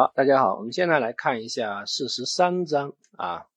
[0.00, 3.48] 好，大家好，我们现在来看一下四十三章啊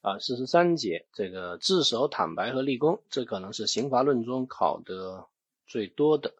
[0.00, 5.28] 啊四十三节，这个自首、坦白和立功，这可能是刑法论中考的
[5.68, 6.34] 最多的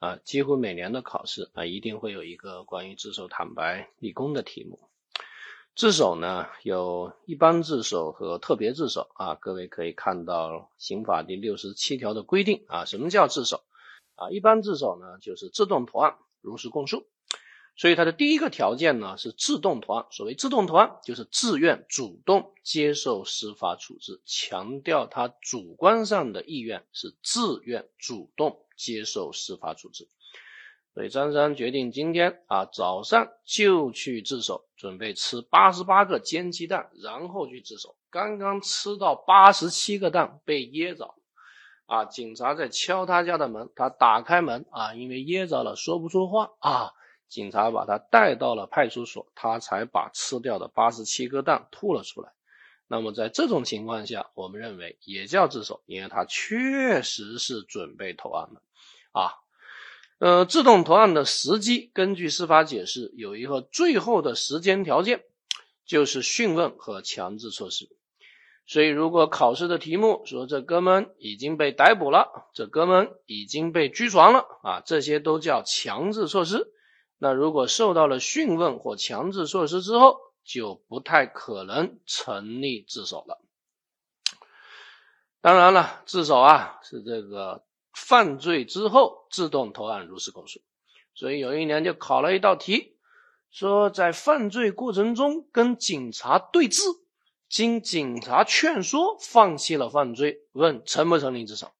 [0.00, 4.80] 啊，几乎每年的考试啊一定会有一个关于自首、坦白、立功的题目。
[5.76, 13.62] 自首呢，有一般自首和特别自首啊，各位可以看到刑法第六十七条的规定啊，什么叫自首
[14.16, 14.30] 啊？
[14.30, 17.06] 一般自首呢，就是自动投案，如实供述。
[17.74, 20.06] 所以它的第一个条件呢是自动投案。
[20.10, 30.06] 所谓自动投案，就是自愿主动接受司法处置，强调他主观上的意愿是自愿主动接受司法处置。
[30.94, 37.96] 所以张三决定今天啊早上就去自首，准备吃八十八个煎鸡蛋，然后去自首。
[38.10, 41.14] 刚刚吃到八十七个蛋被噎着，
[41.86, 46.92] 啊，警察在敲他家的门，他打开门啊，因为噎着了说不出话啊。
[47.32, 52.30] 警察把他带到了派出所，他才把吃掉的八十七颗蛋吐了出来。
[52.88, 58.60] 那么在这种情况下，我们认为也叫自首，因为他确实是准备投案的
[59.12, 59.32] 啊。
[60.18, 65.24] 呃，自动投案的时机，根据司法解释，有一个最后的时间条件，
[65.86, 67.88] 就是讯问和强制措施。
[68.66, 76.70] 所以，如果考试的题目说这哥们已经被逮捕了，这哥们已经被拘传了啊，这些都叫强制措施。
[77.24, 83.40] 那如果受到了讯问或强制措施之后，就不太可能成立自首了。
[85.40, 87.62] 当然了，自首啊是这个
[87.92, 90.62] 犯罪之后自动投案如实供述。
[91.14, 92.96] 所以有一年就考了一道题，
[93.52, 96.82] 说在犯罪过程中跟警察对峙，
[97.48, 101.70] 经警察劝说放弃了犯罪，问成不成立自首？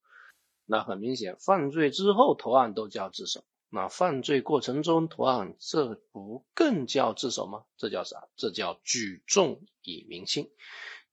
[0.66, 3.42] 那很明显，犯罪之后投案都叫自首。
[3.74, 7.64] 那犯罪过程中投案，这不更叫自首吗？
[7.78, 8.28] 这叫啥？
[8.36, 10.50] 这叫举重以明轻。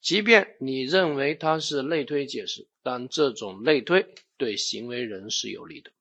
[0.01, 5.91] 即便你认为它是类推解释，但这种类推对行为人是有利的。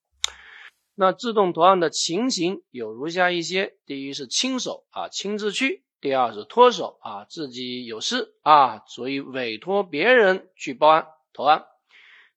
[0.97, 11.67] 那自动投案的情形有如下一些：第一是亲手啊亲自去；第二是脱手啊自己有事啊，所以委托别人去报案投案。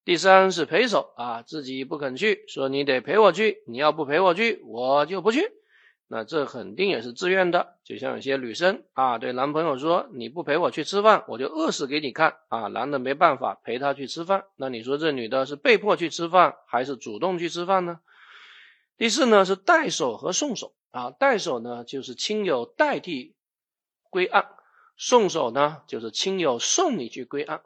[0.04, 5.52] 第三是陪手啊，自己不肯去，说你得陪我去，你要不陪我去，我就不去。
[6.08, 12.62] 那这肯定也是自愿的，就像有些女生啊，对男朋友说你不陪我去吃饭，我就饿死给你看啊。
[12.68, 18.00] 男的没办法陪她去吃饭，那你说这女的是被迫去吃饭，还是主动去吃饭呢？
[18.98, 23.36] 第四呢是代手和送手啊，代手呢就是亲友代替
[24.10, 24.50] 归案，
[24.98, 27.62] 送手呢就是亲友送你去归案。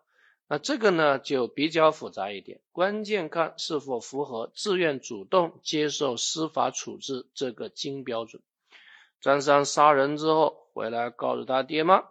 [0.48, 8.42] 那这个呢就比较复杂一点，关键看是否符合自愿主动接受司法处置这个金标准。
[9.22, 12.04] 张三杀人之后回来告诉他爹妈，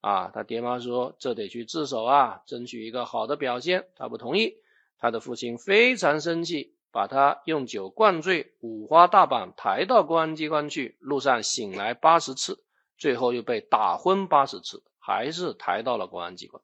[0.00, 3.86] 啊，他爹妈说这得去自首啊，争取一个好的表现。
[3.94, 4.56] 他不同意，
[4.98, 12.58] 他的父亲非常生气，把他用酒灌醉，五花大绑抬到公安机关去，路上醒来八十次，
[12.98, 16.60] 最后又被打昏八十次，还是抬到了公安机关。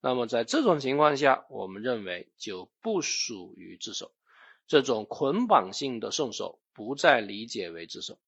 [0.00, 4.12] 那么在这种情况下，我们认为就不属于自首，
[4.66, 8.18] 这种捆绑性的送手不再理解为自首。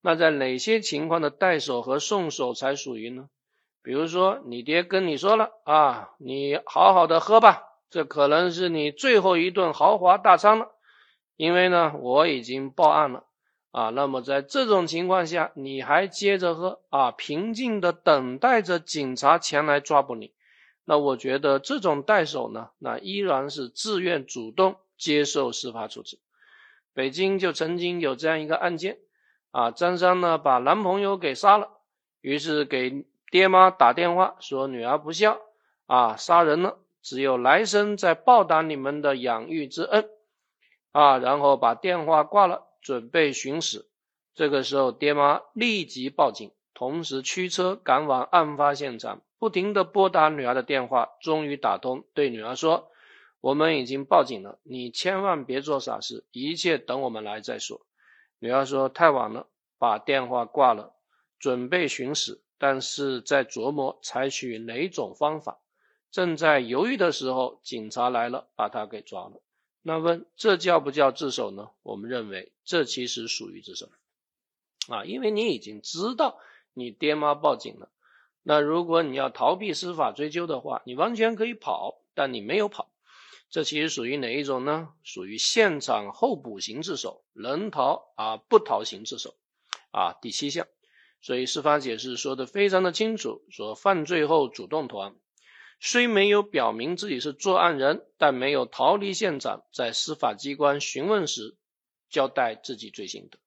[0.00, 3.28] 那在哪些情况的代手和送手才属于呢？
[3.82, 10.72] 比如说，你爹跟你说了啊，你好好的喝吧，这可能是你最后一顿豪华大餐了，
[11.36, 13.24] 因为呢我已经报案了
[13.70, 13.90] 啊。
[13.90, 20.32] 那么在这种情况下，你还接着喝啊，平静的等待着警察前来抓捕你。
[20.88, 26.20] 那我觉得这种代手呢，那依然是自愿主动接受司法处置。
[26.94, 28.98] 北京就曾经有这样一个案件，
[29.50, 31.70] 啊，张三呢把男朋友给杀了，
[32.20, 35.40] 于是给爹妈打电话说女儿不孝，
[35.86, 40.08] 啊，杀人了，只有来生再报答你们的养育之恩，
[40.92, 43.88] 啊，然后把电话挂了，准备寻死。
[44.36, 49.20] 这个时候爹妈立即报警，同时驱车赶往案发现场。
[49.38, 52.90] 不停的拨打女儿的电话，终于打通，对女儿说
[53.40, 57.86] ：“我们已经报警了，你千万别做傻事，一切等我们来再说。”
[58.40, 59.48] 女儿说：“太晚了，
[59.78, 60.94] 把电话挂了，
[61.38, 65.60] 准备寻死，但是在琢磨采取哪种方法。
[66.10, 69.42] 正在犹豫的时候，警察来了，把他给抓了。
[69.82, 71.70] 那问这叫不叫自首呢？
[71.82, 73.88] 我们认为这其实属于自首
[74.88, 76.38] 啊，因为你已经知道
[76.72, 77.90] 你爹妈报警了。”
[78.48, 82.92] 那如果你要逃避司法追究的话，你完全可以跑，但你没有跑，
[83.50, 84.90] 这其实属于哪一种呢？
[85.02, 89.34] 属于现场候补型自首，能逃啊不逃型自首
[89.90, 90.12] 啊。
[90.22, 90.68] 第七项，
[91.20, 95.16] 所以司法解释说的非常的清楚，说犯罪后主动投案，
[95.80, 101.56] 虽没有表明自己是作案人，但没有逃离现场，在司法机关询问时
[102.08, 103.40] 交代自己罪行的，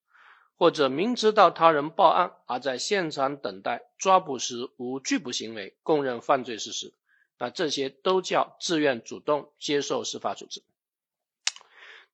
[0.60, 6.92] 或者明知道他人报案而在现场等待抓捕时无拒捕行为，供认犯罪事实，
[7.38, 10.62] 那这些都叫自愿主动接受司法处置。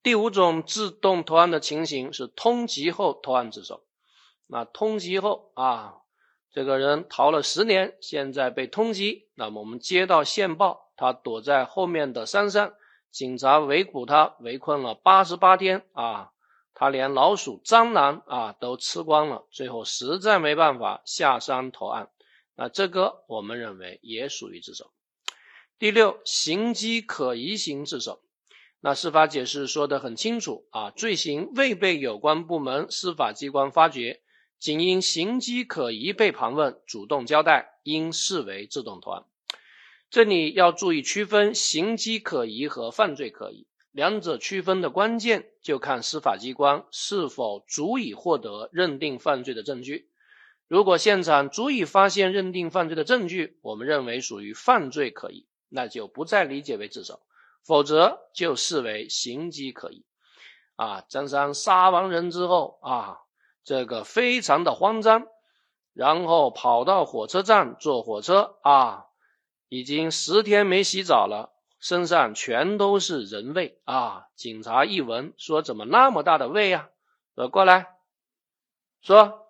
[0.00, 3.82] 第五种自动投案的情形是通缉后投案自首。
[4.46, 5.96] 那通缉后啊，
[6.52, 9.24] 这个人逃了十年，现在被通缉。
[9.34, 12.74] 那么我们接到线报，他躲在后面的山上，
[13.10, 16.30] 警察围捕他，围困了八十八天啊，
[16.78, 22.10] 他连老鼠、蟑螂啊都吃光了，最后实在没办法下山投案。
[22.54, 24.92] 那这个我们认为也属于自首。
[25.78, 28.20] 第六，形迹可疑型自首。
[28.80, 34.20] 那司法解释说的很清楚啊，罪行未被有关部门、司法机关发觉，
[34.58, 39.24] 仅因形迹可疑被盘问，主动交代，应视为自动投案。
[40.10, 43.66] 这里要注意区分形迹可疑和犯罪可疑，
[43.96, 50.10] 两者区分的关键就看司法机关是否足以获得认定犯罪的证据。
[50.68, 57.22] 如果现场足以发现认定犯罪的证据，我们认为属于犯罪可疑，那就不再理解为自首。
[57.64, 60.04] 否则就视为行迹可疑，
[60.74, 63.20] 啊，张三杀完人之后啊，
[63.64, 65.26] 这个非常的慌张，
[65.94, 69.06] 然后跑到火车站坐火车啊，
[69.70, 74.26] 已经十天没洗澡了，身上全都是人味啊。
[74.34, 76.90] 警察一闻说：“怎么那么大的味呀？”
[77.34, 77.88] 说过来，
[79.02, 79.46] 说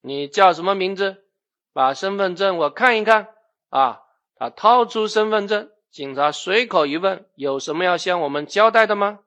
[0.00, 1.24] 你叫什么名字？
[1.72, 3.28] 把身份证我看一看
[3.68, 4.02] 啊。
[4.38, 5.70] 他掏出身份证。
[5.90, 9.20] 警察随口一问：“有什么要向我们交代的吗？”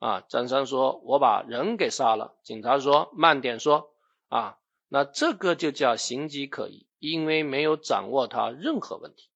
[0.00, 3.92] 啊，张三说：“我把人给杀了。”警察说：“慢点说。”
[4.28, 4.58] 啊，
[4.88, 9.30] 那这个就叫形迹可疑，因为没有掌握他任何问题。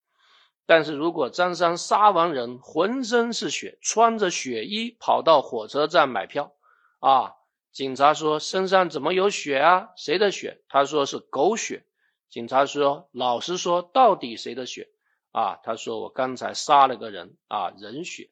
[0.71, 6.53] 但是如果张三杀完人，浑身是血，穿着血衣跑到火车站买票，
[7.01, 7.35] 啊，
[7.73, 9.89] 警察说：“身上怎么有血啊？
[9.97, 11.85] 谁的血？”他说：“是狗血。”
[12.31, 14.89] 警察说：“老实说，到底谁的血？”
[15.35, 18.31] 啊，他说我刚才杀了个人啊，人血，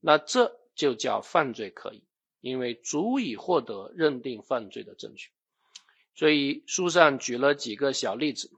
[0.00, 2.04] 那这就叫犯罪可疑，
[2.42, 5.30] 因为足以获得认定犯罪的证据。
[6.14, 8.50] 所以书上举了几个小例子，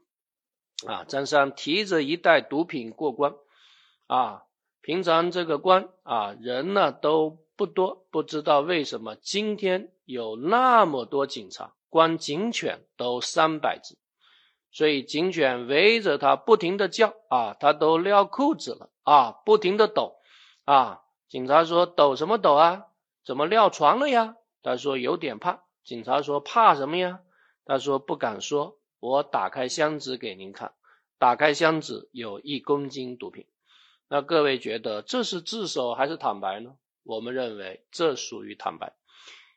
[0.86, 3.34] 啊，张三提着一袋毒品过关，
[4.06, 4.44] 啊，
[4.80, 13.96] 平常这个关啊人呢都不多，不知道为什么今天有那么多警察，光警犬都三百只。
[14.70, 20.16] 所以警犬围着他不停的叫啊，他都尿裤子了啊，不停的抖
[20.64, 21.02] 啊。
[21.28, 22.86] 警察说抖什么抖啊？
[23.24, 24.36] 怎么尿床了呀？
[24.62, 25.64] 他说有点怕。
[25.84, 27.20] 警察说怕什么呀？
[27.66, 28.78] 他说不敢说。
[29.02, 30.74] 我打开箱子给您看，
[31.18, 33.46] 打开箱子有一公斤毒品。
[34.06, 36.76] 那各位觉得这是自首还是坦白呢？
[37.02, 38.94] 我们认为这属于坦白。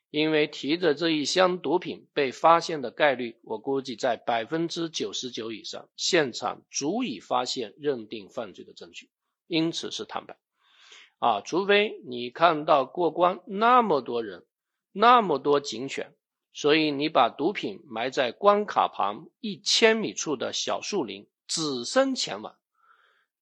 [0.10, 9.12] 因为提着这一箱毒品被发现的概率，我估计在百分之九十九以上，现场足以发现认定犯罪的证据，
[9.46, 10.38] 因此是坦白。
[11.20, 14.44] 啊，除非你看到过关那么多人，
[14.92, 16.16] 那么多警犬，
[16.56, 22.56] 所以你把毒品埋在关卡旁一千米处的小树林，只身前往，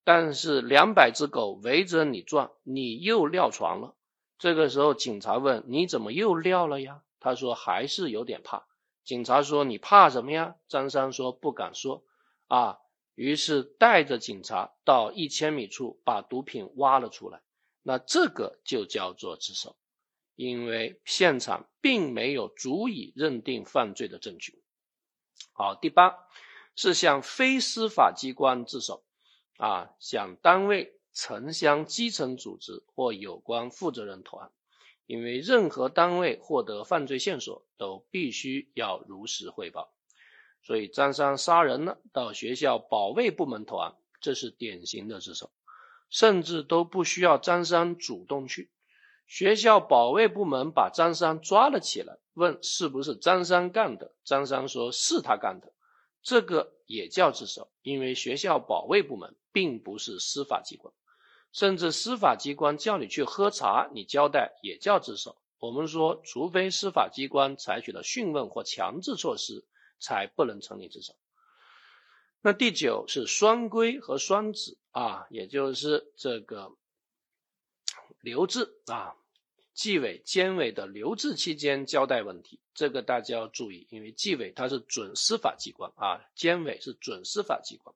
[0.03, 3.93] 但是两百只狗围着你转，你又尿床了。
[4.39, 8.65] 这个时候，警察问：“你怎么又尿了呀？”他说：“还是有点怕。”
[9.05, 12.03] 警察说：“你怕什么呀？”张三说：“不敢说。”
[12.49, 12.79] 啊，
[13.13, 17.43] 于是带着警察到一千米处把毒品挖了出来。
[17.83, 19.75] 那这个就叫做自首，
[20.35, 24.61] 因为现场并没有足以认定犯罪的证据。
[25.53, 26.15] 好，第八
[26.75, 29.03] 是向非司法机关自首，
[29.57, 30.99] 啊，向单位。
[31.15, 34.51] 城乡基层组织或有关负责人投案，
[35.05, 39.93] 因为任何单位获得犯罪线索都必须要如实汇报。
[40.63, 45.51] 所以张三杀人了，到学校保卫部门投案，这是典型的自首，
[46.09, 48.71] 甚至都不需要张三主动去。
[49.25, 55.73] 学校保卫部门把张三抓了起来，问是不是张三干的，张三说是他干的，
[56.21, 60.93] 这个也叫自首，因为学校保卫部门并不是司法机关。
[61.51, 65.37] 甚至司法机关叫你去喝茶，你交代也叫自首。
[65.59, 69.63] 我们说，除非司法机关采取了讯问或强制措施，
[69.99, 71.13] 才不能成立自首。
[72.41, 76.75] 那第九是双规和双指啊，也就是这个
[78.23, 79.15] 留置啊。
[79.75, 87.95] 纪委监委的留置期间交代问题，这个大家要注意，因为纪委它是准司法机关啊，监委是准司法机关，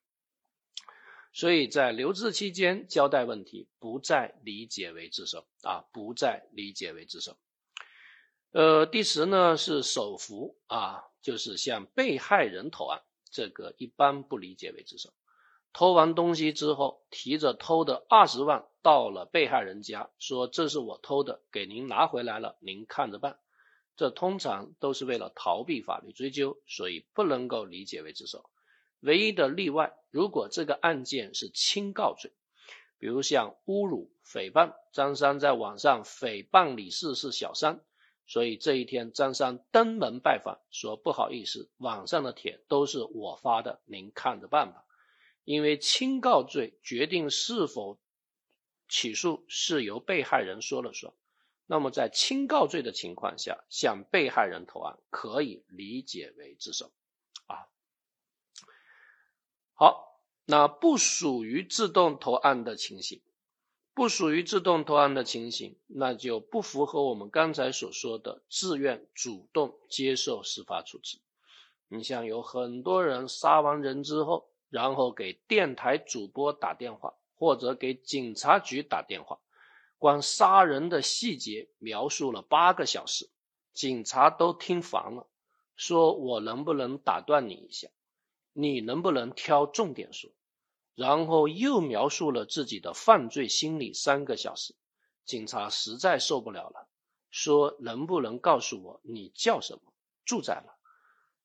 [1.34, 7.38] 所以在留置期间交代问题，不再理解为自首啊，不再理解为自首。
[8.50, 15.14] 呃，第十呢是首伏啊，就是向被害人投案，这个一般不理解为自首。
[15.78, 23.38] 偷完东西之后，提着偷的二十万到了被害人家，说这是我偷的，给您拿回来了，您看着办。
[23.96, 28.50] 这通常都是为了逃避法律追究，所以不能够理解为自首。
[29.02, 32.32] 唯一的例外，如果这个案件是轻告罪，
[32.98, 37.82] 比如像侮辱、诽谤，张三在网上诽谤李四是小三，
[38.26, 44.84] 所以这一天张三登门拜访，说不好意思，网上的帖都是我发的，您看着办吧。
[45.48, 47.98] 因为轻告罪决定是否
[48.90, 51.14] 起诉是由被害人说了算，
[51.68, 56.92] 那么在轻告罪的情况下，向被害人投案可以理解为自首，
[57.46, 57.70] 啊，
[59.74, 63.22] 好，那不属于自动投案的情形，
[63.94, 71.20] 不属于自动投案的情形，那就不符合我们刚才所说的自愿主动接受司法处置。
[71.88, 74.50] 你像有很多人杀完人之后。
[74.70, 79.40] 然后给电台主播打电话，或者给警察局打电话，
[79.98, 83.30] 光杀人的细节描述了八个小时，
[83.74, 85.28] 警察都听烦了，
[85.76, 87.88] 说我能不能打断你一下，
[88.54, 90.32] 你能不能挑重点说？
[90.96, 94.74] 然后又描述了自己的犯罪心理三个小时，
[95.26, 96.88] 警察实在受不了了，
[97.30, 99.94] 说能不能告诉我你叫什么，
[100.26, 100.74] 住在哪？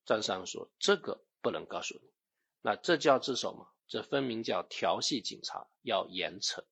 [0.07, 2.01] 张三说这个不能告诉你。
[2.63, 3.67] 那这叫自首吗？
[3.89, 6.63] 这分明叫调戏警察，要严惩，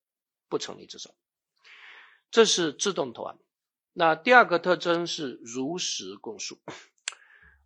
[0.49, 1.15] 不成立自首。
[2.31, 3.39] 这是自动投案。
[3.93, 6.61] 那第二个特征是如实供述，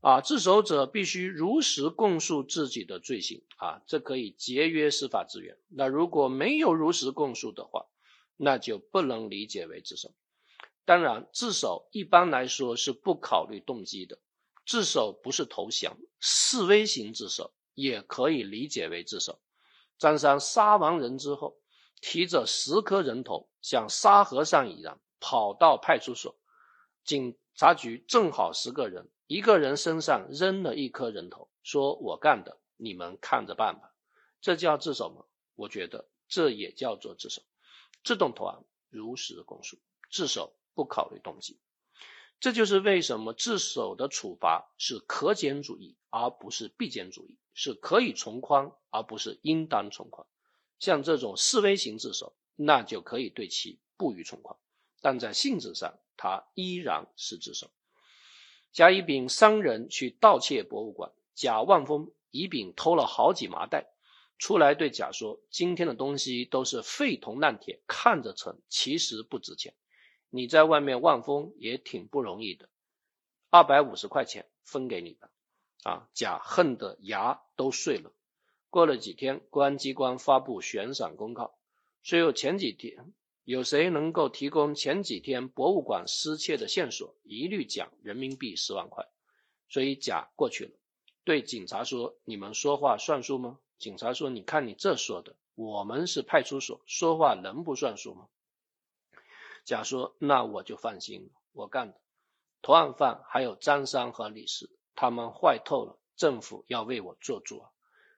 [0.00, 5.58] 啊，自首者必须如实供述自己的罪行，啊，这可以节约司法资源。
[5.68, 7.86] 那如果没有如实供述的话，
[8.36, 10.14] 那就不能理解为自首。
[10.86, 14.18] 当然，自首一般来说是不考虑动机的，
[14.66, 17.52] 自首不是投降，示威型自首。
[17.74, 19.40] 也可以理解为自首。
[19.98, 21.58] 张三杀完人之后，
[22.00, 26.36] 提着十颗人头，像沙和尚一样跑到派出所。
[27.04, 33.94] 警察局正好十个人，一个人身上扔了一颗人头，说我干的，你们看着办吧。
[34.40, 35.24] 这叫自首吗？
[35.54, 37.42] 我觉得这也叫做自首。
[38.02, 39.78] 自动投案，如实供述，
[40.10, 41.58] 自首不考虑动机。
[42.40, 47.38] 这就是为什么自首的处罚是可减主义，而不是必减主义。
[47.54, 50.26] 是可以从宽，而不是应当从宽。
[50.78, 54.58] 像这种示威型自首，那就可以对其不予从宽，
[55.00, 57.70] 但在性质上，它依然是自首。
[58.72, 63.92] 甲乙丙三人去盗窃博物馆，甲望风，乙丙偷了好几麻袋，
[64.36, 69.74] 出来对甲说：“今天的东西都是废铜烂铁，看着沉，其实不值钱。
[70.28, 72.68] 你在外面望风也挺不容易的，
[73.48, 75.30] 二百五十块钱分给你吧。”
[75.84, 78.10] 啊，甲恨得牙都碎了。
[78.70, 81.54] 过了几天，公安机关发布悬赏公告，
[82.02, 83.12] 说有前几天
[83.44, 89.06] 有谁能够提供前几天博物馆失窃的线索，一律奖人民币十万块。
[89.68, 90.72] 所以甲过去了，
[91.24, 98.28] 对警察说：“你们说话算数吗？”警察说：“你看你这说的，我们是派出所，说话能不算数吗？”
[99.64, 102.00] 甲说：“那我就放心了，我干的。
[102.62, 107.70] 投案犯还有张三和李四。”他们坏透了，政府要为我做主啊！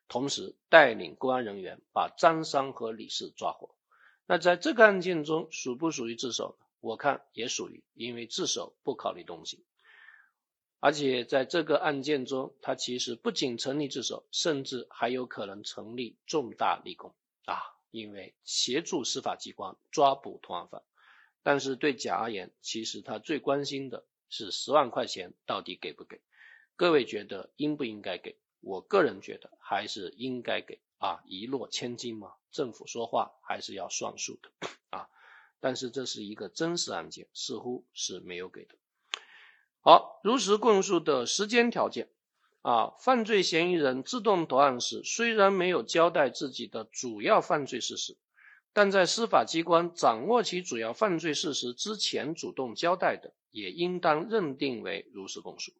[0.08, 3.74] 同时带领公安人员把张三和李四抓获。
[4.26, 6.66] 那在这个案件中属不属于自首呢？
[6.80, 9.64] 我看也属于，因为自首不考虑动机，
[10.78, 17.14] 而且在这个案件中，他其实不仅成立自首，甚至还有可能成立重大立功
[17.46, 17.58] 啊！
[17.90, 20.82] 因为协助司法机关抓捕同案犯。
[21.42, 26.20] 但是对甲而言，其实他最关心的是十万块钱到底给不给。
[26.76, 28.36] 各位觉得应不应该给？
[28.60, 35.08] 我个人觉得还是应该给啊，一诺千金嘛，政府说话还是要算数的啊。
[35.58, 38.74] 但是这是一个真实案件，似乎是没有给的。
[39.80, 42.10] 好，如实供述的时间条件
[42.60, 48.18] 啊，犯罪嫌疑人自动投案时，虽然没有交代自己的主要犯罪事实，
[48.74, 55.72] 但在司法机关掌握其主要犯罪事实之前主动交代的，也应当认定为如实供述。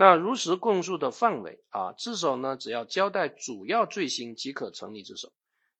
[0.00, 5.32] 那如实供述的范围啊，自首呢，只要交代主要罪行即可成立自首。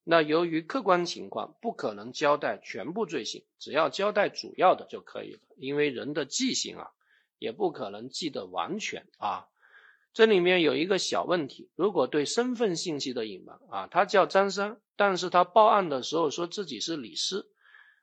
[0.03, 5.39] 那由于客观情况不可能交代全部罪行，只要交代主要的就可以了。
[5.57, 6.91] 因为人的记性啊，
[7.39, 9.47] 也不可能记得完全啊。
[10.13, 17.53] 这里面有一个小问题，如果对身份信息的隐瞒啊，他叫张三，但是他报案的时候说自己是李四，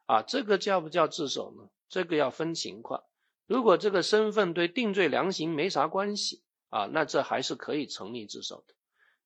[0.05, 1.67] 啊，这个叫不叫自首呢？
[1.89, 3.03] 这个要分情况。
[3.47, 8.73] 如果这个身份对定罪量刑没啥关系啊，那这还是可以成立自首的。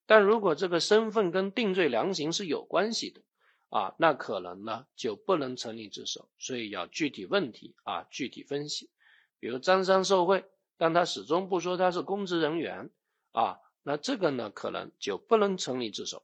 [0.06, 3.22] 但如果这个身份跟定罪量刑是有关系的
[3.70, 6.30] 啊，那可能呢就不能成立自首。
[6.38, 8.90] 所以要具体问题啊具体分析。
[9.40, 10.46] 比如张三受贿。
[10.82, 12.90] 但他始终不说他是公职人员
[13.34, 16.24] 啊，那这个呢可能就不能成立自首。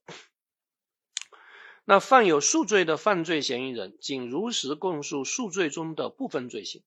[1.84, 6.84] 那犯有数罪的犯罪嫌疑人，仅如实供述数罪中的部分罪行，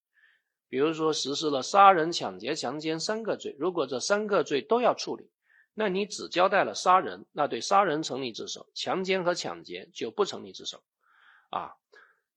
[0.68, 5.30] 比如说实施了杀人、抢劫、强奸三个罪，如果这三个罪都要处理，
[5.75, 10.82] 那你只交代了杀人，那对杀人成立自首，强奸和抢劫就不成立自首
[11.50, 11.72] 啊。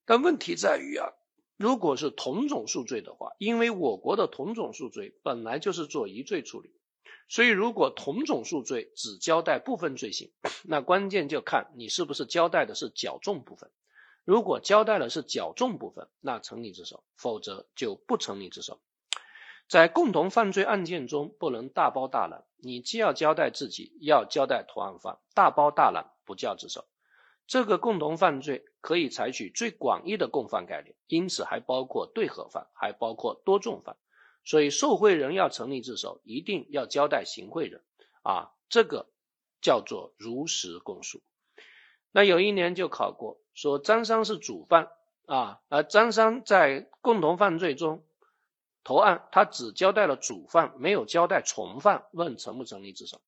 [0.04, 1.08] 但问题在于啊。
[1.58, 6.74] 如果是同种数罪的话，因为我国的同种数罪本来就是做一罪处理，
[7.28, 10.32] 所以如果同种数罪只交代部分罪行，
[10.64, 13.70] 那关键就看你是不是交代的是较重部分。
[14.24, 18.80] 如果交代的是较重部分，那成立自首；否则就不成立自首。
[19.68, 26.86] 在共同犯罪案件中，不能大包大揽，你既要交代自己，要交代同案犯，大包大揽不叫自首。
[27.46, 33.96] 这个共同犯罪可以采取最广义的共犯概念，因此还包括对合犯，还包括多重犯。
[34.44, 37.82] 所以受贿人要成立自首，一定要交代行贿人
[38.22, 39.08] 啊，这个
[39.60, 41.20] 叫做如实供述。
[42.10, 44.90] 那有一年就考过，说张三是主犯
[45.26, 48.02] 啊，而张三在共同犯罪中
[48.84, 53.20] 投案，他只交代了主犯，没有交代从犯，问成不成立自首？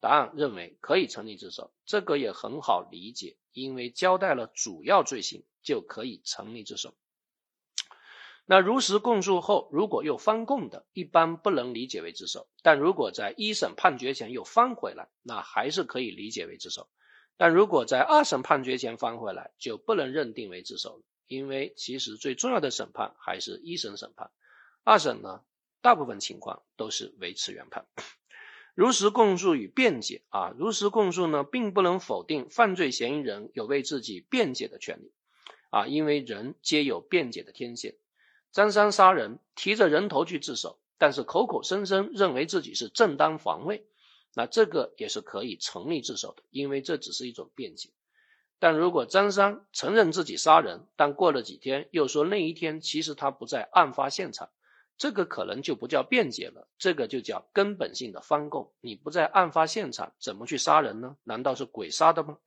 [0.00, 6.94] 答案认为可以成立自首，这个也很好理解，因为交代了主要罪行就可以成立自首。
[8.44, 16.88] 那如实供述后，如果又翻供的，一般不能理解为自首；但如果在一审判决前又翻回来，那还是可以理解为自首。
[17.42, 24.30] 但如果在二审判决前翻回来，就不能认定为自首了，因为其实最重要的审判还是一审审判，
[24.84, 25.40] 二审呢，
[25.80, 27.84] 大部分情况都是维持原判。
[28.76, 35.10] 如实供述与辩解啊，如实供述呢，并不能否定犯罪嫌疑人有为自己辩解的权利
[35.70, 37.96] 啊，因为人皆有辩解的天性。
[38.52, 43.84] 张三杀人，提着人头去自首，但是口口声声认为自己是正当防卫，
[44.34, 47.90] 那这个也是可以成立自首的，因为这只是一种辩解。
[48.58, 54.50] 但如果张三承认自己杀人，但过了几天又说那一天其实他不在案发现场。
[54.98, 58.72] 这个可能就不叫辩解了，这个就叫根本性的翻供。
[58.80, 61.16] 你不在案发现场，怎么去杀人呢？
[61.24, 62.38] 难道是鬼杀的吗？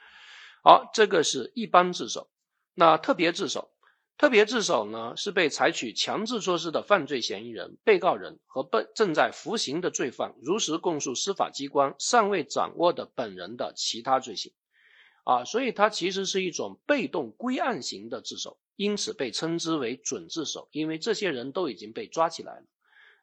[0.62, 2.28] 好，这个是一般自首。
[2.74, 3.70] 那特别自首，
[4.18, 14.52] 特别自首呢，是被采取强制措施的犯罪嫌疑人、被告人和被正在服刑的罪犯如实供述司法机关尚未掌握的本人的其他罪行。
[15.24, 20.68] 啊，所以它其实是一种被动归案型的自首，因此被称之为准自首。
[20.72, 22.64] 因为这些人都已经被抓起来了，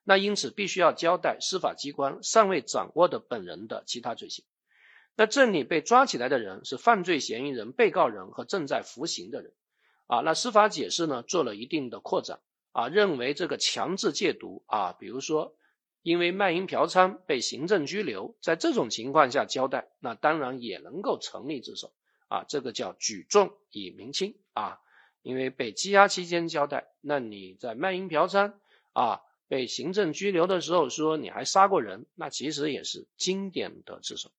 [0.04, 4.46] 那因此必须要交代司法机关尚未掌握的本人的其他罪行。
[5.16, 9.54] 那这里被抓起来的人是犯罪嫌疑人、被告人和正在服刑的人。
[10.08, 12.39] 啊，那司法解释呢做了一定的扩展，
[12.72, 15.56] 啊，认为这个强制戒毒啊，比如说。
[16.06, 21.94] 因为卖淫嫖娼被行政拘留，在这种情况下交代，那当然也能够成立自首
[22.28, 24.80] 啊，这个叫举重以明轻啊。
[25.22, 28.52] 因为被羁押期间交代，那你在卖淫嫖娼
[28.92, 34.30] 啊，被行政拘留的时候说你还杀过人，那其实也是经典的自首。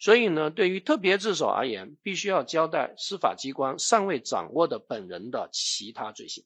[0.00, 6.44] 所以呢，对于特别自首而言，必须要交代司法机关尚未掌握的本人的其他罪行。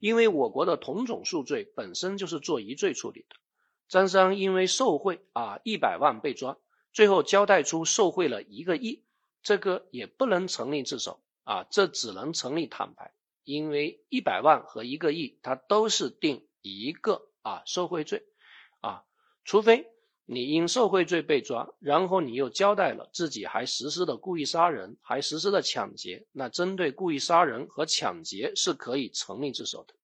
[0.00, 3.36] 因为我国的同种数罪本身就是做一罪处理的，
[3.88, 6.58] 张三因为受贿啊一百万被抓，
[6.92, 9.04] 最后交代出受贿了一个亿，
[9.42, 13.12] 这个也不能成立自首啊，这只能成立坦白，
[13.44, 18.24] 因为一百万和一个亿它都是定一个啊受贿罪
[18.80, 19.04] 啊，
[19.44, 19.86] 除非。
[20.32, 29.94] 你因受贿罪被抓，然后你又交代了自己还实施了故意杀人，还实施了抢劫，那针对故意杀人和抢劫是可以成立自首的。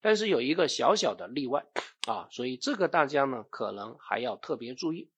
[0.00, 1.64] 但是有一个小小的例外
[2.08, 5.12] 啊，所以这个大家呢可能还要特别注意。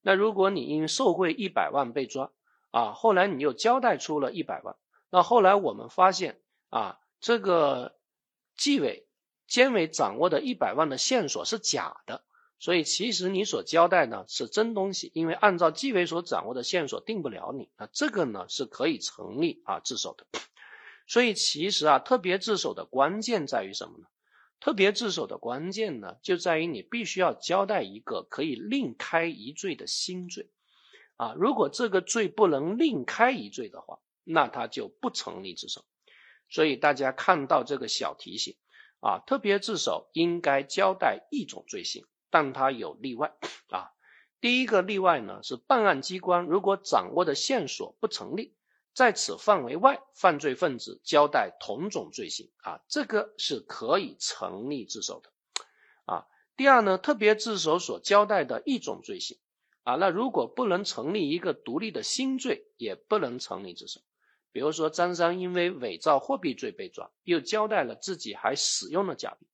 [0.00, 2.30] 那如果你因受贿一百万被抓
[2.70, 4.76] 啊，后来你又交代出了一百万，
[5.10, 7.96] 那后来我们发现啊，这个
[8.56, 9.08] 纪委
[9.48, 12.22] 监委掌握的一百万的线索是假的。
[12.60, 20.26] 所以其实你所交代呢是真东西，因为按照纪委所掌握的线索定不了你，那这个呢是可以成立啊自首的。
[21.06, 24.06] 所以其实啊特别自首的关键在于什么呢？
[24.60, 30.50] 特别自首的关键呢就在于你必须要交代一个可以另开一罪的新罪
[31.16, 35.84] 啊，如果这个罪不能另开一罪的话，那他就不成立自首。
[36.50, 38.56] 所以大家看到这个小提醒
[39.00, 42.04] 啊，特别自首应该交代一种罪行。
[42.30, 43.34] 但它有例外
[43.70, 43.92] 啊，
[44.40, 48.54] 第一个例外呢是办案机关如果掌握的线索不成立，
[48.94, 55.30] 在此范围外犯罪分子交代同种罪行啊，这个是可以成立自首的
[56.04, 56.26] 啊。
[56.56, 59.38] 第二呢，特别自首所交代的一种罪行
[59.84, 64.00] 啊，那如果不能成立一个独立的新罪，也不能成立自首。
[64.50, 69.46] 比如说张三因为伪造货币罪被抓，又交代了自己还使用了假币。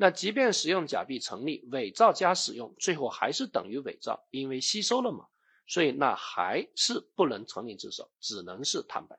[0.00, 5.26] 那即便使用假币成立，伪造加使用，最后还是等于伪造，因为吸收了嘛，
[5.66, 9.18] 所以那还是不能成立自首，只能是坦白。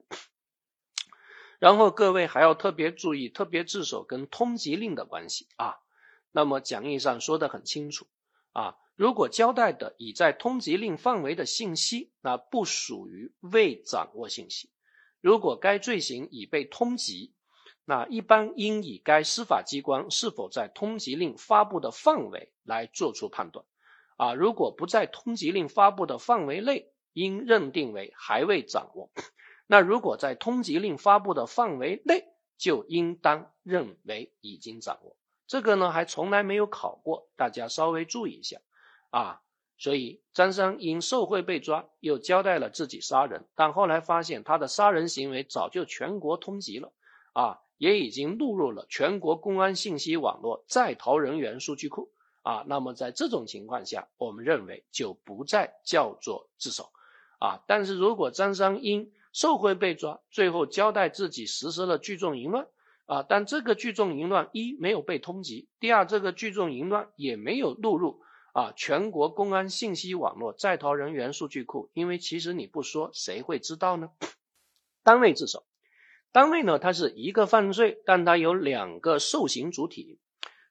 [1.59, 5.79] 然后各位还要特别注意，特别自首跟通缉令的关系啊。
[6.31, 8.07] 那么讲义上说的很清楚
[8.53, 14.69] 啊，如果交代的已在通缉令范围的信息，那不属于未掌握信息。
[15.19, 17.31] 如果该罪行已被通缉。
[17.89, 23.65] 那一般应以该司法机关是否在通缉令发布的范围来作出判断，
[24.15, 29.09] 啊，如果不在通缉令发布的范围内，应认定为还未掌握；
[29.65, 32.25] 那如果在通缉令发布的范围内，
[32.59, 35.17] 就应当认为已经掌握。
[35.47, 38.59] 这个呢，还从来没有考过，大家稍微注意一下
[39.09, 39.41] 啊。
[39.79, 46.93] 所以张三因受贿被抓，又交代了自己杀人，但后来发现他的杀人行为早就全国通缉了，
[47.33, 47.61] 啊。
[47.79, 52.11] 也已经录入了全国公安信息网络在逃人员数据库
[52.43, 56.91] 啊，那么在这种情况下，我们认为就不再叫做自首
[57.39, 57.63] 啊。
[57.67, 62.67] 但是如果张三因受贿被抓，最后交代自己实施了聚众淫乱
[63.05, 74.11] 啊，但这个聚众淫乱一没有被通缉，第二这个聚众淫乱也没有录入啊全国公安信息网络在逃人员数据库，因为其实你不说谁会知道呢？
[75.03, 75.63] 单位自首。
[76.31, 80.19] 单位呢，它是一个犯罪，但它有两个受刑主体，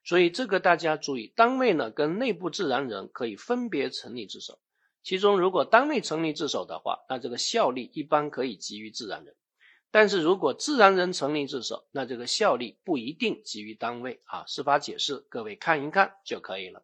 [0.05, 4.59] 所以这个大家注意，单位呢跟内部自然人可以分别成立自首。
[5.03, 9.33] 其中如果单位成立自首的话，那这个效力一般可以给予自然人；
[9.91, 14.45] 但是如果自然人成立自首，那这个效力不一定给予单位啊。
[14.47, 16.83] 司法解释，各位看一看就可以了。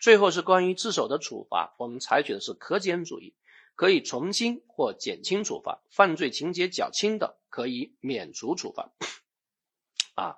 [0.00, 3.34] 最后是关于自首的处罚，我们采取的是可减主义。
[3.76, 8.92] 可以从轻或减轻处罚，犯罪情节较轻的可以免除处罚。
[10.14, 10.36] 啊，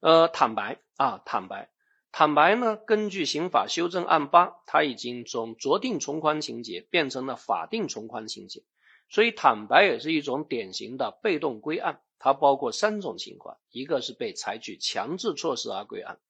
[0.00, 1.70] 呃，坦白啊，坦白，
[2.12, 2.76] 坦白呢？
[2.76, 8.62] 根据刑法修正案八，它已经从酌定从宽情节变成了法定从宽情节，
[9.08, 12.02] 所以坦白也是一种典型的被动归案。
[12.18, 16.20] 它包括三种情况：一个是被采取强制措施而归案，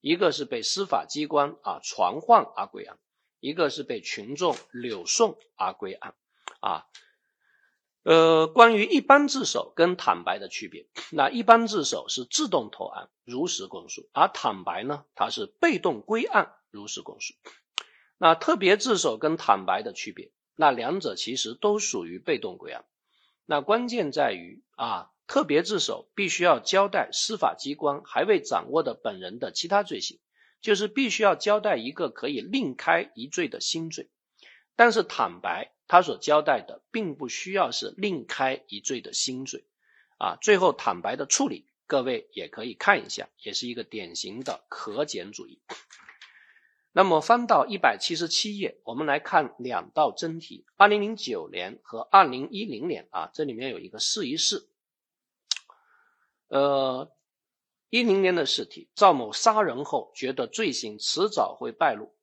[0.00, 2.98] 一个是被司法机关啊传唤而归案。
[3.40, 6.14] 一个是被群众柳送而归案，
[6.60, 6.84] 啊，
[8.02, 17.34] 呃，关于一般自首跟坦白的区别，那一般自首是自动投案，如实供述，而坦白呢，它是被动归案，如实供述。
[18.18, 22.84] 那特别自首跟坦白的区别，那两者其实都属于被动归案，
[23.46, 30.18] 那关键在于啊，特别自首必须要交代司法机关还未掌握的本人的其他罪行。
[30.62, 34.10] 就是必须要交代一个可以另开一罪的新罪，
[34.76, 39.64] 但是坦白他所交代的并不需要是另开一罪的新罪，
[40.18, 45.60] 啊，最后坦白的处理，各位也可以看一下，也是一个典型的可减主义。
[46.92, 54.68] 那么翻到一百七十七页，我们来看两道真题：二零零九年和二零一零年啊，这里面有一个试一试，
[56.46, 57.10] 呃。
[57.92, 62.14] 一零年的试题，赵某杀人后觉得罪行迟早会败露，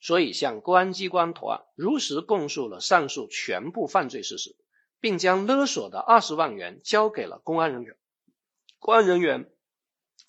[0.00, 4.56] 所以向公安机关投案，如实供述了上述全部犯罪事实，
[4.98, 7.96] 并将勒索的二十万元交给了公安人员。
[8.78, 9.50] 公安人员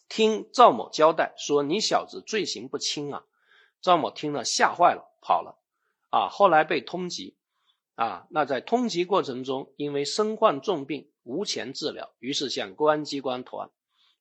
[0.10, 3.24] 听赵某交代说：“你小子罪行不轻啊！”
[3.82, 5.58] 赵某听了吓坏了，跑了。
[6.10, 7.36] 啊，后来被通缉。
[7.96, 13.70] 啊，那在通缉过程中，因为身患重病无钱治疗，于是向公安机关投案。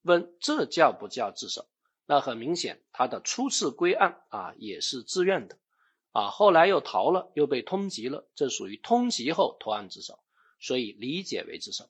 [0.03, 1.67] 问这叫不叫自首？
[2.11, 5.59] 那很明显，他的初次归案啊也是自愿的，
[6.11, 10.19] 啊后来又逃了，又被通缉了，这属于通缉后投案自首，
[10.59, 11.89] 所以理解为自首。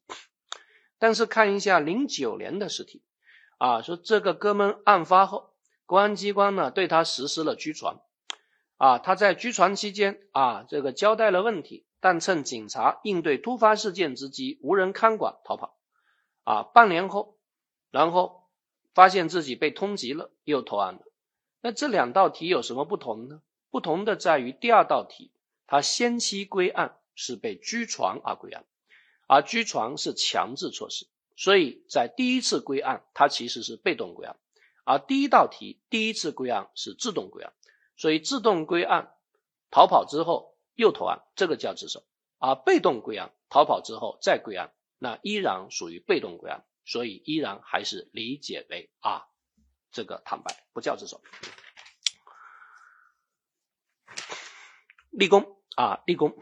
[1.01, 3.03] 但是看一下零九年的试题，
[3.57, 5.55] 啊说这个哥们案发后，
[5.87, 7.99] 公安机关呢对他实施了拘传，
[8.77, 15.79] 啊，他在拘传期间啊，这个交代了问题，但趁警察应对突发事件之机，无人看管逃跑。
[16.45, 17.39] 啊，半年后，
[17.91, 18.40] 然后
[18.95, 21.03] 发现自己被通缉了，又投案了。
[21.63, 23.43] 那这两道题有什么不同呢？
[23.71, 25.31] 不同的在于第二道题，
[25.67, 28.65] 他先期归案是被拘传而归案，
[29.29, 34.37] 而拘传是强制措施，所以在第一次归案，他其实是被动归案，
[34.85, 37.53] 而第一道题第一次归案是自动归案，
[37.97, 39.13] 所以自动归案
[39.71, 42.01] 逃跑之后又投案，这个叫自首；
[42.39, 49.23] 而被动归案逃跑之后再归案，那依然属于被动归案，所以依然还是理解为啊。
[49.93, 51.21] 这个坦白不叫自首。
[55.11, 56.37] 立功啊，立功，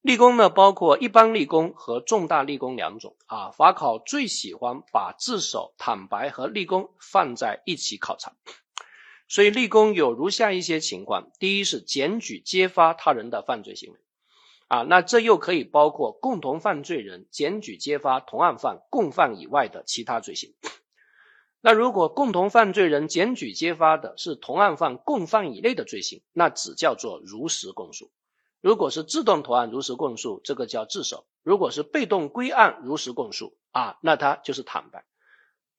[0.00, 3.50] 立功呢，包括一般立功和重大立功两种啊。
[3.50, 8.36] 法考最喜欢把自首、坦白和立功放在一起考察，
[9.28, 13.98] 所以立功有如下一些情况：第一是检举揭发他人的犯罪行为
[14.68, 20.54] 啊，那这又可以包括共同犯罪人检举揭发同案犯、共犯以外的其他罪行。
[21.60, 28.10] 那如果共同犯罪人检举揭发的是同案犯、共犯以内的罪行，那只叫做如实供述。
[28.60, 35.04] 如果是自动投案如实供述，这个叫自首；如果是被动归案如实供述啊，那他就是坦白。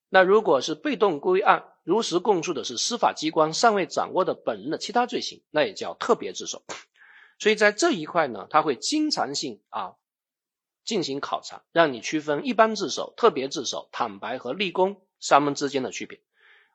[0.09, 6.63] 那如果是被动归案如实供述的是司法机关尚未掌握的本人的其他罪行，那也叫特别自首。
[7.39, 9.95] 所以在这一块呢，他会经常性啊
[10.83, 15.01] 进行考察，让你区分一般自首、特别自首、坦白和立功。
[15.17, 16.19] 三门之间的区别，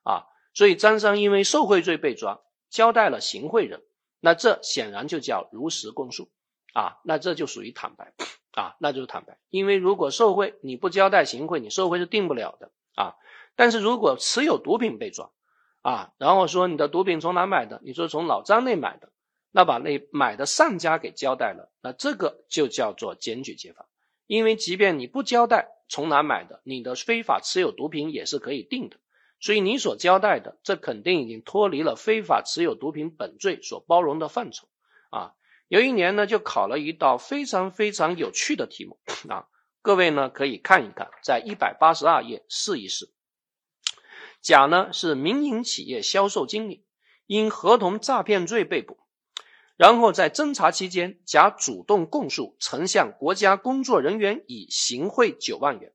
[0.03, 3.85] 啊，所以张三因为受贿罪被抓，交代了行贿人，
[4.19, 6.31] 那这显然就叫如实供述，
[6.73, 8.13] 啊，那这就属于坦白，
[8.53, 9.39] 啊，那就是坦白。
[9.51, 13.15] 因为如果受贿你不交代行贿，你受贿是定不了的，啊，
[13.55, 15.31] 但是如果持有毒品被抓，
[15.83, 19.13] 啊，然后说你的毒品从哪买的，你说从老张那买的，
[19.51, 23.87] 那把那买的上家给交代了，那这个就叫做检举揭发，
[24.27, 25.77] 因为即便你不交代。
[25.93, 26.61] 从哪买的？
[26.63, 28.99] 你的非法持有毒品也是可以定的，
[29.41, 34.69] 所以你所交代的，这肯定已经脱离了非法持有毒品本罪所包容的范畴
[35.11, 35.35] 啊。
[35.67, 39.49] 有一年呢，就考了一道非常非常有趣的题目啊，
[39.83, 43.11] 各位呢可以看一看，在一百八十二页试一试。
[44.41, 46.85] 甲呢是民营企业销售经理，
[47.27, 49.00] 因合同诈骗罪被捕。
[49.81, 55.95] 然后在侦查期间，甲主动供述曾向国家工作人员乙行贿九万元，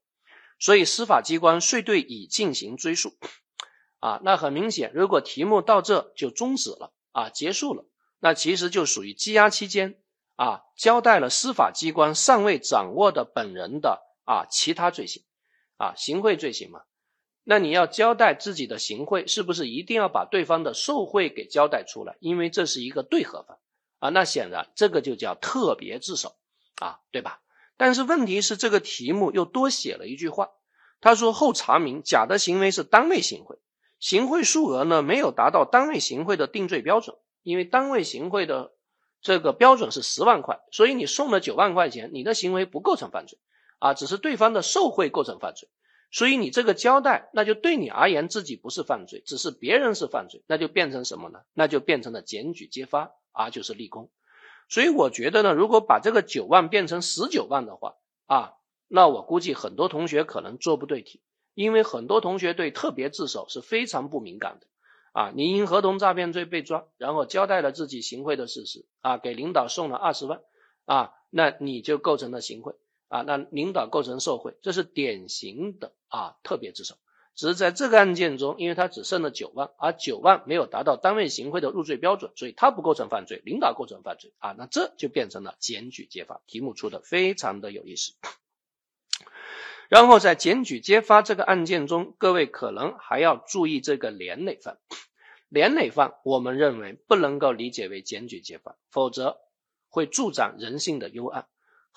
[0.57, 3.13] 所以司法机关遂对乙进行追诉。
[3.99, 7.85] 啊，那很明显，如果题目到这就终止了啊，结束了，
[8.19, 9.99] 那其实就属于羁押期间
[10.35, 15.21] 啊，交代了司法机关尚未掌握的本人的啊其他罪行
[15.77, 16.81] 啊，行贿罪行嘛。
[17.43, 22.17] 那你要交代自己的行贿，是不是一定要把对方的受贿给交代出来？
[22.19, 23.59] 因为这是一个对合犯。
[23.99, 26.35] 啊，那显然这个就叫特别自首
[26.79, 27.41] 啊，对吧？
[27.77, 30.51] 但是问题是这个题目又多写了一句话，
[31.01, 33.57] 他说后查明甲的行为是单位行贿，
[33.99, 38.71] 行贿数额呢没有达到单位行贿的定罪标准，因为单位行贿的
[39.21, 43.37] 这个标准是十万块，所以你送了九万块钱，你的行为不构成犯罪
[43.79, 45.67] 啊，只是对方的受贿构成犯罪，
[46.11, 51.41] 所以你这个交代那就对你而言自己不是犯罪，只是别人是犯罪，那就变成什么呢？
[51.53, 53.11] 那就变成了检举揭发。
[53.37, 54.11] 啊，就是立功，
[54.69, 57.95] 所以我觉得呢，如果把这个九万变成十九万的话，
[58.27, 58.53] 啊，
[58.87, 61.19] 那我估计很多同学可能做不对题，
[61.53, 64.67] 因为很多同学对特别自首是非常不敏感的，
[65.11, 70.39] 啊，你因合同诈骗罪被抓，然后交代了自己行贿的事实，啊，给领导送了二十万，
[70.85, 72.73] 啊，那你就构成了行贿，
[73.15, 76.95] 啊，那领导构成受贿，这是典型的啊特别自首。
[77.33, 86.41] 只是在这个案件中，因为他只剩了九万，而九万没有达到单位行贿的入罪标准，所以他不构成犯罪，领导构成犯罪啊，那这就变成了检举揭发。
[86.45, 88.11] 题目出的非常的有意思。
[89.87, 94.77] 然后在检举揭发这个案件中，各位可能还要注意这个连累犯。
[95.47, 99.37] 连累犯，我们认为不能够理解为检举揭发，否则
[99.87, 101.47] 会助长人性的幽暗。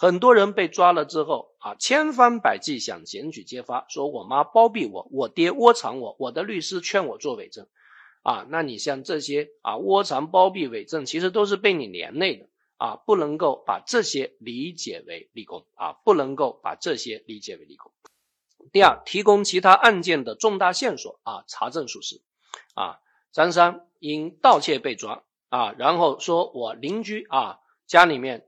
[0.00, 7.66] 很多人被抓了之后啊，千方百计想检举揭发，说我妈包庇我，我爹窝藏我，我的律师劝我做伪证，
[8.22, 17.90] 啊，那你像这些啊窝藏包庇伪证，其实都是被你连累的啊，不能够把这些理解为立功啊，不能够把这些理解为立功。
[18.70, 22.22] 第二，提供其他案件的重大线索啊，查证属实
[22.74, 23.00] 啊，
[23.32, 27.58] 张三因盗窃被抓啊，然后说我邻居啊
[27.88, 28.44] 家里面。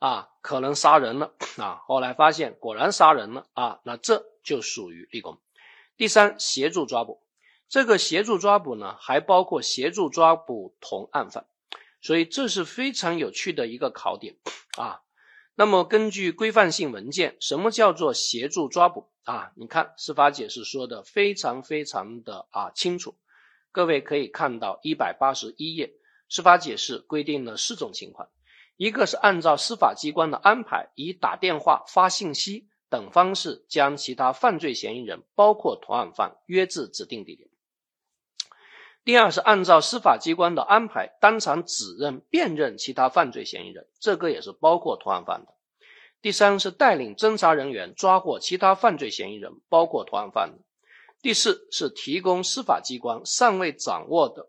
[0.00, 1.82] 啊，可能杀人了啊！
[1.86, 5.38] 后来发现果然杀人了啊，那这就属于立功。
[5.98, 7.22] 第三，协助抓捕，
[7.68, 11.46] 这个协助抓捕呢，还包括协助抓捕同案犯。
[12.00, 14.36] 所以这是非常有趣的一个考点
[14.78, 15.02] 啊。
[15.54, 19.52] 那么根据规范性文件，什么叫做协助抓捕啊？
[19.54, 23.18] 你看司法解释说的非常非常的啊清楚，
[23.70, 25.92] 各位可以看到一百八十一页，
[26.30, 28.30] 司法解释规定了四种情况，
[28.80, 37.50] 一个是按照司法机关的安排，以打电话、发信息等方式将其他犯罪嫌疑人，包括同案犯约至指定地点。
[39.04, 45.52] 第二是按照司法机关的安排，当场指认、辨认其他犯罪嫌疑人，这个也是包括同案犯的。
[46.22, 50.64] 第三是带领侦查人员抓获其他犯罪嫌疑人，包括同案犯的。
[51.20, 54.48] 第四是提供司法机关尚未掌握的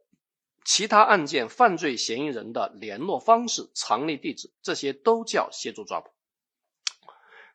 [0.63, 6.11] 其他案件犯罪嫌疑人的联络方式、藏匿地址，这些都叫协助抓捕。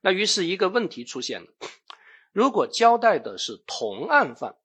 [0.01, 1.49] 那于是一个问题出现了：
[2.33, 4.57] 如果交代的是同案犯，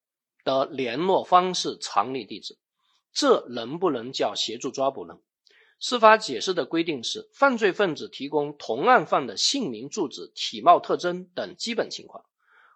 [0.43, 2.57] 的联络方式、藏匿地址，
[3.13, 5.19] 这能不能叫协助抓捕呢？
[5.79, 12.25] 司法解释的规定是：犯罪分子提供同案犯的姓名、住址、体貌特征等基本情况，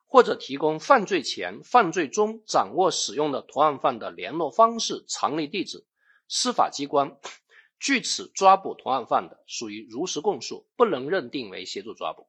[0.08, 5.86] 或者提供犯罪前、犯罪中掌握、使用的同案犯的联络方式、藏匿地址，
[6.28, 7.18] 司法机关
[7.80, 12.28] 据此抓捕同案犯的，属于如实供述，不能认定为协助抓捕。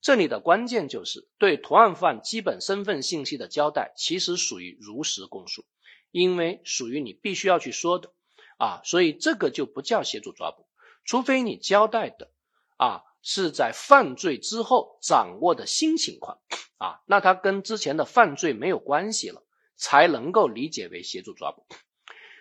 [0.00, 5.64] 这里的关键就是对同案犯基本身份信息的交代，其实属于如实供述，
[6.10, 8.12] 因为属于你必须要去说的
[8.56, 10.66] 啊，所以这个就不叫协助抓捕，
[11.04, 12.30] 除非你交代的
[12.78, 16.38] 啊是在犯罪之后掌握的新情况
[16.78, 19.42] 啊，那它跟之前的犯罪没有关系了，
[19.76, 21.64] 才能够理解为协助抓捕。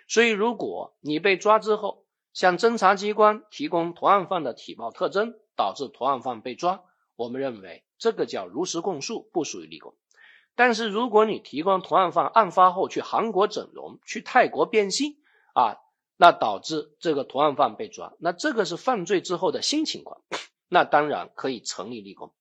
[0.08, 6.84] 所以，如果你被抓之后，向侦查机关提供同案犯的体貌特征，导致同案犯被抓。
[7.16, 9.96] 我们认为这个叫如实供述，不属于立功。
[10.56, 15.18] 但是如果你提供同案犯案发后去韩国整容、去泰国变性
[15.54, 15.78] 啊，
[16.18, 20.22] 那导致这个同案犯被抓，那这个是犯罪之后的新情况，
[20.70, 22.34] 那当然可以成立立功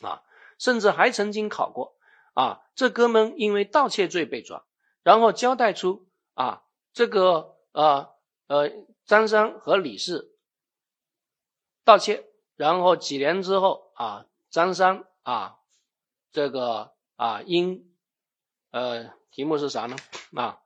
[0.00, 0.22] 啊。
[0.58, 1.96] 甚至还曾经考过
[2.34, 4.64] 啊，这哥们因为盗窃罪被抓，
[5.02, 8.14] 然后交代出啊，这个呃
[8.46, 8.70] 呃
[9.04, 10.34] 张三和李四
[11.84, 12.28] 盗窃。
[12.54, 15.58] 然后几年之后啊，张三啊，
[16.30, 17.92] 这个啊因
[18.70, 19.96] 呃题目是啥呢？
[20.36, 20.60] 啊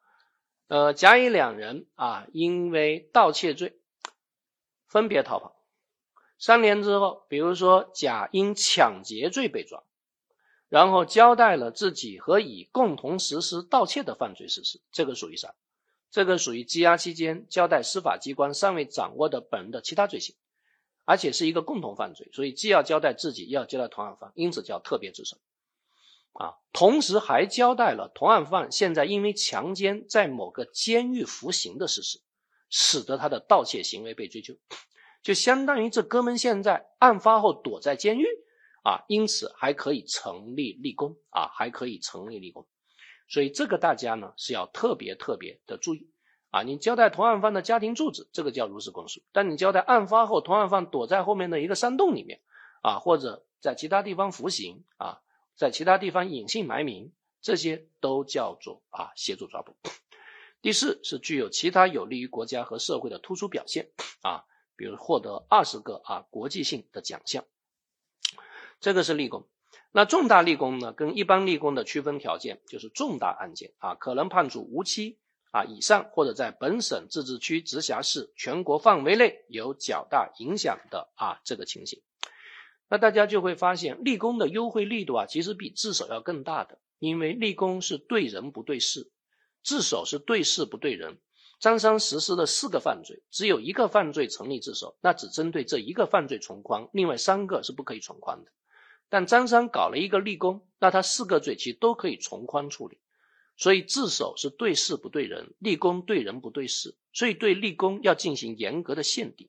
[0.66, 3.80] 呃甲乙两人啊因为盗窃罪
[4.88, 5.55] 分别逃跑。
[6.38, 9.82] 三年之后，比如说甲因抢劫罪被抓，
[10.68, 15.54] 然后交代了自己和乙共同实施盗窃的犯罪事实，这个属于啥？
[16.10, 20.34] 这个属于羁押期间交代司法机关尚未掌握的本人的其他罪行。
[21.08, 25.36] 而且是一个共同犯罪，所以既要交代自己，又要交代同案犯，因此叫特别自首。
[26.32, 32.18] 啊，同时还交代了同案犯现在因为强奸在某个监狱服刑的事实，
[32.68, 34.56] 使得他的盗窃行为被追究，
[35.26, 38.26] 就相当于这哥们现在案发后躲在监狱
[38.84, 42.64] 啊，因此还可以成立立功啊，还可以成立立功，
[43.28, 46.08] 所以这个大家呢是要特别特别的注意。
[46.50, 52.40] 啊，你交代同案犯的家庭住址，这个叫如实供述；但你交代案发后同案犯躲在后面的一个山洞里面，
[52.82, 55.22] 啊，或者在其他地方服刑，啊，
[55.56, 57.12] 在其他地方隐姓埋名，
[57.42, 59.74] 这些都叫做啊协助抓捕。
[60.62, 63.90] 第四是具有其他有利于国家和社会的突出表现，
[64.22, 64.44] 啊，
[64.76, 67.44] 比如获得二十个啊国际性的奖项，
[68.80, 69.46] 这个是立功。
[69.92, 75.18] 那重大立功呢，跟一般立功的区分条件就是重大案件啊，可能判处无期。
[75.52, 82.02] 啊，以上或者在本省自治区、直辖市、全国范围内有较大影响的啊这个情形，
[82.90, 89.10] 那大家就会发现立功的优惠力度啊，其实比自首要更大的，因为立功是对人不对事，
[89.62, 91.16] 自首是对事不对人。
[91.58, 98.50] 张三实施了四个犯罪，只有一个犯罪成立自首，那只针对这一个犯罪从宽，另外三个是不可以从宽的。
[99.08, 102.98] 但张三搞了一个立功，那他四个罪其实都可以从宽处理。
[103.56, 109.48] 所以自首是对事不对人，立功对人不对事，所以对立功要进行严格的限定。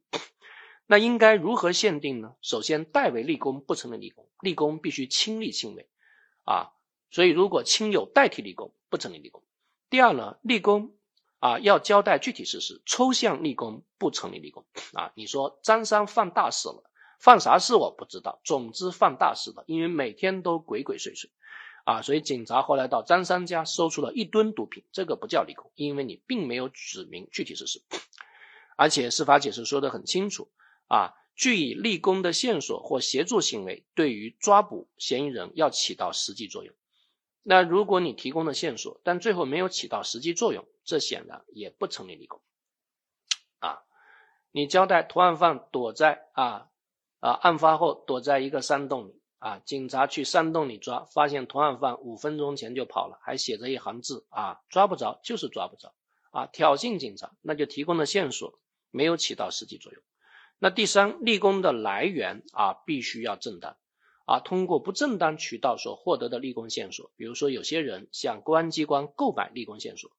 [0.86, 2.36] 那应该如何限定呢？
[2.42, 5.90] 首先，代为立功不成立立功，立功必须亲力亲为
[6.46, 6.72] 啊。
[7.12, 9.44] 所以如果亲友代替立功，不成立立功。
[9.90, 10.96] 第二呢，立功
[11.40, 15.12] 啊要交代具体事实，抽象立功不成立立功啊。
[15.16, 21.30] 你说张三犯大事了，犯啥事我不知道，总之犯大事了，因为每天都鬼鬼祟祟。
[21.86, 27.82] 啊，所以警察后来到张三家搜出了一吨毒品，这个不叫立功，因为你并没有指明具体事实，
[28.76, 30.52] 而且司法解释说的很清楚
[30.90, 36.76] 啊，据以立功的线索或协助行为对于抓捕嫌疑人要起到实际作用。
[37.50, 42.42] 那如果你提供的线索，但最后没有起到实际作用，这显然也不成立立功。
[43.60, 43.84] 啊。
[44.52, 46.68] 你交代同案犯躲在啊
[47.22, 55.94] 啊案发后躲在一个山洞里啊，警察去山洞里抓，发现同案犯五分钟前就跑了，还写着一行字啊，抓不着就是抓不着
[56.32, 58.60] 啊，挑衅警察，那就提供的线索
[58.92, 60.02] 没有起到实际作用。
[60.60, 63.78] 那第三，立功的来源啊，必须要正当
[64.28, 70.12] 啊，通过不正当渠道所获得的立功线索，比如说有些人向公安机关购买立功线索。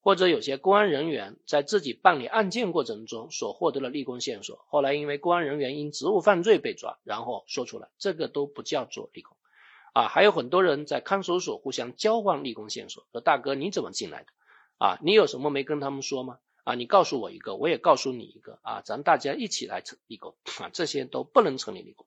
[0.00, 9.36] 或者有些公安人员在自己办理案件过程中所获得的立功线索，后来因为公安人员因职务犯罪被抓，然后说出来，这个都不叫做立功
[9.92, 10.06] 啊。
[10.06, 14.28] 还有很多人在看守所互相交换立功线索，说大哥你怎么进来的
[14.78, 14.98] 啊？
[15.02, 16.38] 你有什么没跟他们说吗？
[16.62, 22.06] 啊，你告诉我一个，我也告诉你一个啊，咱大家一起来成立功啊，这些都不能成立立功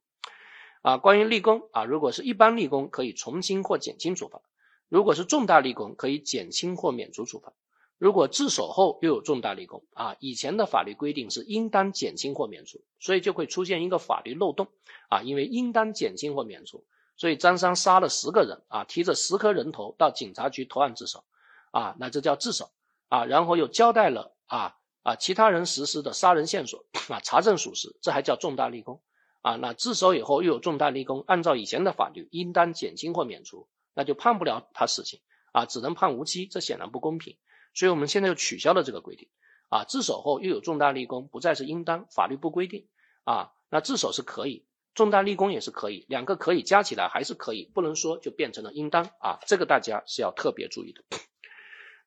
[0.81, 0.97] 啊。
[0.97, 4.41] 关于立功啊，如果是一般立功，可以从轻或减轻处罚；
[4.89, 7.53] 如果是重大立功，可以减轻或免除处罚。
[7.97, 14.69] 如果自首后又有重大立功啊，以前的法律规定是应当减轻或免除，所以就会出现一个法律漏洞
[15.07, 16.83] 啊，因为应当减轻或免除，
[17.15, 21.23] 所以张三杀了十个人啊，提着十颗人头到警察局投案自首
[21.69, 22.71] 啊，那这叫自首
[23.07, 28.99] 啊，然后又交代了啊啊其他人实施的杀人线索 啊，查证属实，这还叫重大立功
[29.41, 35.19] 啊，那自首以后又有重大立功，按照以前的法律应当减轻或免除，那就判不了他死刑
[35.51, 37.37] 啊，只能判无期，这显然不公平。
[37.73, 39.29] 所以我们现在又取消了这个规定，
[39.69, 42.87] 啊，自首后又有重大立功，不再是应当，法律不规定，
[43.23, 51.03] 啊，那自首是可以，重大立功也是可以，两个可以加起来还是可以，不能说就变成了应当，啊，这个大家是要特别注意的。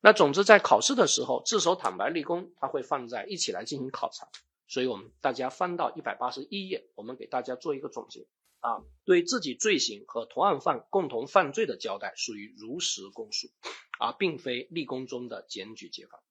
[0.01, 4.27] 那总之在考试的时候，自首、坦白、立功，它会放在一起来进行考察，
[4.67, 8.27] 所以我们大家翻到一百八十一页，我们给大家做一个总结，
[8.59, 13.49] 啊，对自己罪行和同案犯共同犯罪的交代，属于如实供述。
[13.97, 16.21] 而并非立功中的检举揭发。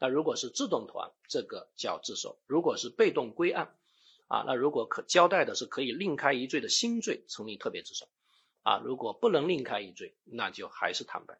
[0.00, 3.76] 那如果是自动投案，这个叫自首；如果是被动归案，
[4.26, 8.08] 啊，那如果可交代的是可以另开一罪的新罪，成立特别自首。
[8.64, 11.38] 啊，如果不能另开一罪，那就还是坦白。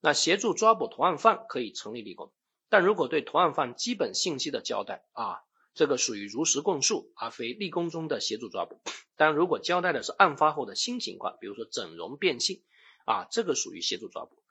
[0.00, 2.32] 那协助抓捕同案犯可以成立立功，
[2.68, 5.44] 但如果对同案犯基本信息的交代，啊，
[5.74, 8.80] 这个属于如实供述，而非立功中的协助抓捕。
[9.16, 12.62] 但如果交代的是案发后的新情况，比如说整容变性，
[13.06, 14.42] 啊，这个属于协助抓捕。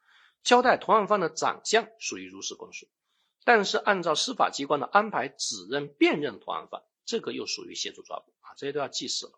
[0.42, 2.88] 交代同案犯的长相属于如实供述，
[3.44, 9.32] 但是按照司法机关的安排指认辨认同案犯，这个又属于协助抓捕啊，这些都要记死了。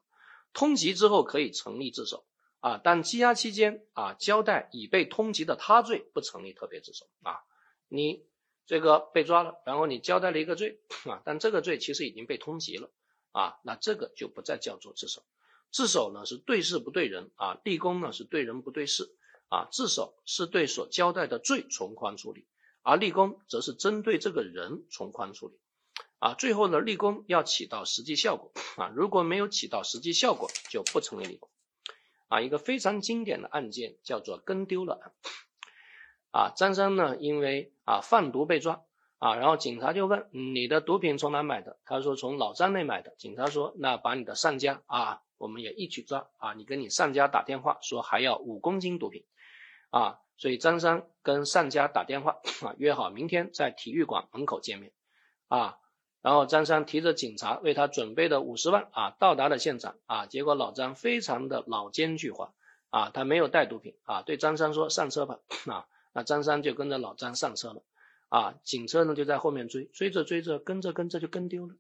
[0.52, 2.24] 通缉之后可以成立自首
[2.60, 7.40] 啊，但羁押期间啊，交代已被通缉的他罪不成立特别自首啊。
[7.88, 8.24] 你
[8.66, 12.90] 这个被抓了，然后你交代了一个罪啊，但这个罪其实已经被通缉了
[13.32, 15.22] 啊，那这个就不再叫做自首。
[15.70, 19.16] 自首呢是对事不对人啊，立功呢是对人不对事。
[19.48, 22.46] 啊，自首是对所交代的罪从宽处理，
[22.80, 25.60] 而立功则是针对这个人从宽处理。
[26.20, 31.50] 啊，最后呢，立功要起到实际效果啊，如果没有起到实际效果，就不成立立功。
[32.28, 35.12] 啊，一个非常经典的案件叫做跟丢了案。
[36.32, 38.82] 啊，张三呢，因为啊贩毒被抓
[39.18, 41.76] 啊，然后警察就问你的毒品从哪买的？
[41.84, 43.14] 他说从老张那买的。
[43.18, 49.24] 警察说那把你的上家啊，我们也一起抓啊，你跟你上家打电话说还要五公斤毒品。
[49.90, 54.90] 啊，所以张三跟上家打电话啊，约好明天在体育馆门口见面
[55.48, 55.76] 啊。
[56.22, 60.24] 然后张三提着警察为他准备的五十万啊，到达了现场啊。
[60.24, 62.52] 结果老张非常的老奸巨猾
[62.88, 65.86] 啊，他没有带毒品啊，对张三说上车吧啊。
[66.12, 67.82] 那张三就跟着老张上车了
[68.28, 68.54] 啊。
[68.64, 71.74] 警车呢就在后面追，追着追着跟着跟着就跟丢了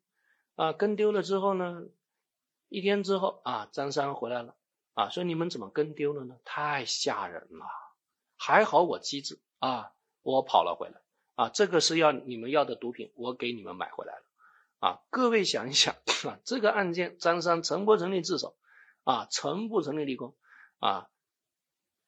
[0.56, 0.72] 啊。
[0.72, 1.82] 跟丢了之后呢，
[2.68, 4.54] 一天之后啊，张三回来了
[4.94, 6.36] 啊，说你们怎么跟丢了呢？
[6.44, 7.66] 太吓人了。
[8.36, 11.00] 还好我机智啊，我跑了回来
[11.36, 14.24] 啊，这个是要你们要的毒品，我给你们买回来了
[14.80, 15.00] 啊。
[15.10, 15.94] 各位想一想
[16.26, 18.56] 啊， 这个案件张三成不成立自首
[19.04, 19.26] 啊？
[19.30, 20.34] 成不成立立功
[20.80, 21.08] 啊？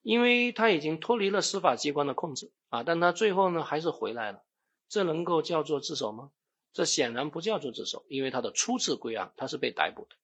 [0.05, 4.44] 因为他已经脱离了司法机关的控制啊，但他最后呢还是回来了，
[4.88, 6.30] 这能够叫做自首吗？
[6.72, 10.14] 这显然不叫做自首，因为他的初次归案他是被逮捕的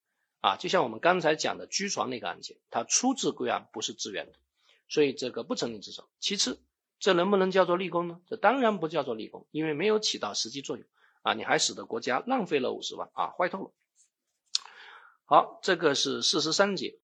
[0.40, 4.34] 啊，就像我们刚才讲的居床那个案件，他初次归案不是自愿的。
[4.88, 6.08] 所以这个不成立自首。
[6.18, 6.60] 其次，
[6.98, 8.20] 这能不能叫做立功呢？
[8.26, 10.84] 这当然不叫做立功，因为没有起到实际作用
[11.22, 11.32] 啊！
[11.34, 13.72] 你还使得国家浪费了五十万啊，坏透了。
[15.26, 16.98] 好，这个是四十三节。